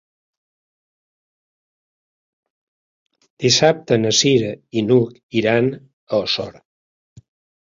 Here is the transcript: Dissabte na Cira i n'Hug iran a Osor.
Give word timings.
Dissabte 3.45 3.99
na 4.01 4.15
Cira 4.21 4.49
i 4.81 4.85
n'Hug 4.87 5.21
iran 5.43 5.71
a 5.77 6.23
Osor. 6.25 6.59